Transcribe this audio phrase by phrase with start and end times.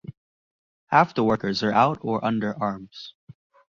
[0.87, 3.13] Half the workers are out or under arms.